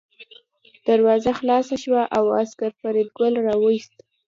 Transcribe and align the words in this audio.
دروازه 0.87 1.31
خلاصه 1.39 1.75
شوه 1.83 2.01
او 2.17 2.23
عسکر 2.41 2.71
فریدګل 2.81 3.33
راوست 3.45 3.93